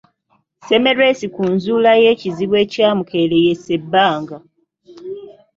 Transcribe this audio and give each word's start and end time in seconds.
Semmelwesi 0.67 1.25
ku 1.35 1.43
nzuula 1.53 1.91
y’ekizibu 2.03 2.55
ekyamukeeyeresa 2.63 3.69
ebbanga. 3.77 4.37